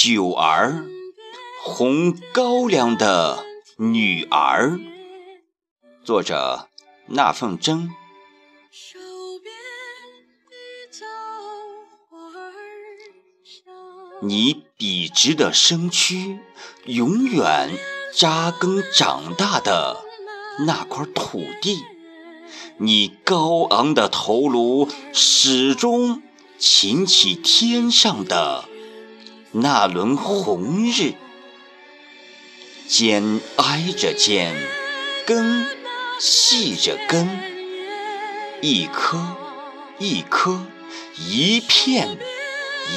[0.00, 0.86] 九儿，
[1.64, 3.44] 红高粱的
[3.78, 4.78] 女儿。
[6.04, 6.68] 作者：
[7.06, 7.90] 那凤珍。
[14.22, 16.38] 你笔直的身躯，
[16.84, 17.76] 永远
[18.14, 20.04] 扎根长大的
[20.64, 21.80] 那块土地；
[22.76, 26.22] 你高昂的头颅，始终
[26.56, 28.68] 擎起天上的
[29.52, 31.14] 那轮红日。
[32.86, 34.56] 肩挨着肩，
[35.26, 35.66] 根
[36.18, 37.28] 系着根，
[38.62, 39.36] 一颗
[39.98, 40.66] 一颗，
[41.16, 42.18] 一片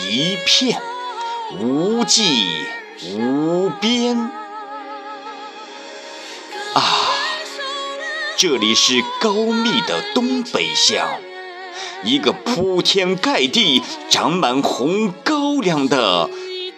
[0.10, 0.82] 一片。
[1.60, 2.48] 无际
[3.04, 4.18] 无边
[6.74, 7.12] 啊！
[8.38, 11.20] 这里是高密的东北乡，
[12.04, 16.30] 一个铺天盖地长满红高粱的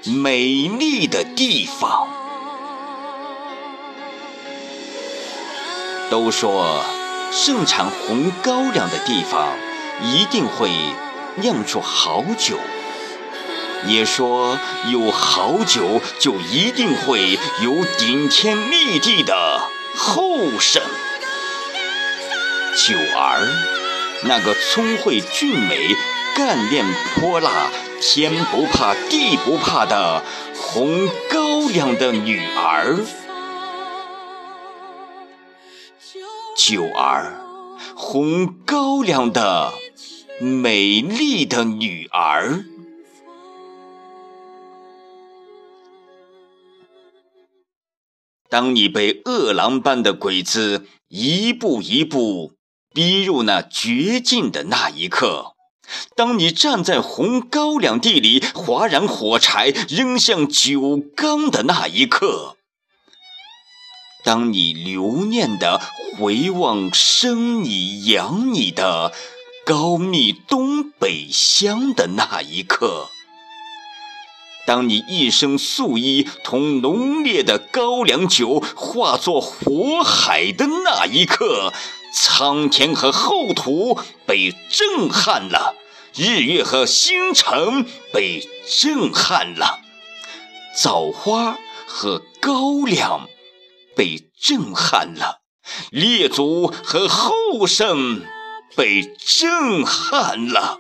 [0.06, 2.08] 美丽的地方。
[6.10, 6.84] 都说
[7.32, 9.58] 盛产红高粱的地方，
[10.04, 10.70] 一定会
[11.36, 12.58] 酿出好酒。
[13.86, 14.58] 也说
[14.92, 19.60] 有好酒，就一定会有顶天立地的
[19.96, 20.82] 后生。
[22.76, 23.48] 九儿，
[24.26, 25.96] 那个聪慧俊美、
[26.36, 27.70] 干练泼辣、
[28.02, 30.24] 天不怕地不怕的
[30.56, 33.00] 红高粱的女儿。
[36.56, 37.36] 九儿，
[37.96, 39.74] 红高粱的
[40.40, 42.64] 美丽的女儿。
[48.50, 52.54] 当你被饿狼般的鬼子一步一步
[52.94, 55.56] 逼入那绝境的那一刻，
[56.16, 62.56] 当你站在红高粱地里划燃火柴扔向酒缸的那一刻，
[64.24, 65.82] 当你留念的
[66.18, 69.12] 回望生你养你的
[69.66, 73.10] 高密东北乡的那一刻。
[74.66, 81.74] 当你一身素衣同浓烈的高粱酒化作火海的那一刻，
[82.14, 85.76] 苍天和厚土被震撼了，
[86.16, 89.82] 日月和星辰被震撼了，
[90.78, 91.58] 枣花
[91.88, 93.28] 和高粱
[93.96, 95.42] 被震撼了，
[95.90, 98.24] 列祖和后生
[98.76, 100.80] 被震撼了。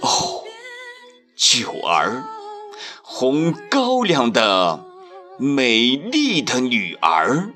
[0.00, 0.44] 哦，
[1.36, 2.24] 九儿，
[3.02, 4.84] 红高粱的
[5.40, 7.50] 美丽的女儿，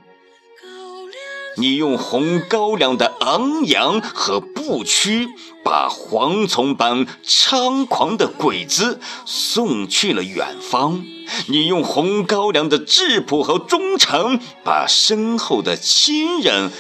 [1.56, 5.28] 你用红高粱的昂扬和不屈，
[5.64, 11.02] 把蝗虫般猖狂的鬼子送去了远方；
[11.48, 16.70] 你用红高粱的质朴和忠诚，把身后的亲人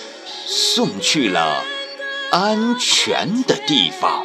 [0.46, 1.64] 送去了
[2.30, 4.24] 安全的地方。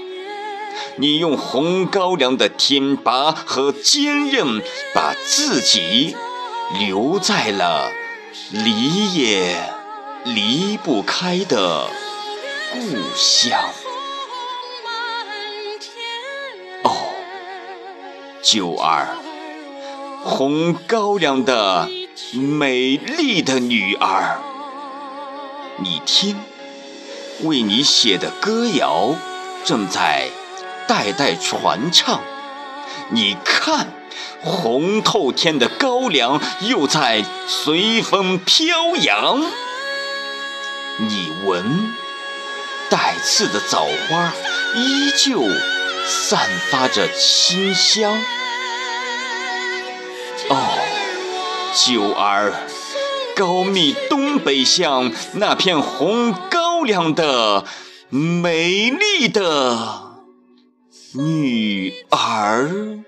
[0.98, 4.62] 你用红高粱的挺拔和坚韧，
[4.94, 6.16] 把自己
[6.74, 7.92] 留在了
[8.52, 9.56] 离也
[10.26, 11.88] 离不开的
[12.74, 12.80] 故
[13.16, 13.60] 乡。
[16.84, 16.92] 哦，
[18.42, 19.18] 九儿，
[20.24, 21.90] 红高粱的
[22.34, 24.40] 美丽的女儿，
[25.78, 26.38] 你听，
[27.44, 29.16] 为你写的歌谣
[29.64, 30.30] 正在。
[30.88, 32.22] 代代传唱，
[33.10, 33.88] 你看，
[34.42, 39.42] 红透天的高粱又在随风飘扬。
[41.00, 41.94] 你闻，
[42.90, 44.34] 带刺的枣花
[44.76, 45.44] 依旧
[46.06, 48.18] 散发着清香。
[50.50, 50.80] 哦，
[51.76, 52.54] 九儿，
[53.36, 57.66] 高密东北乡那片红高粱的
[58.10, 60.04] 美丽的。
[61.14, 63.04] 女儿。